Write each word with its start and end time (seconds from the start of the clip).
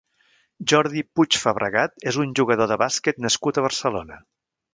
Jordi 0.71 1.03
Puig 1.19 1.37
Fabregat 1.41 2.07
és 2.13 2.17
un 2.25 2.33
jugador 2.41 2.71
de 2.73 2.79
bàsquet 2.85 3.21
nascut 3.27 3.61
a 3.63 3.67
Barcelona. 3.69 4.21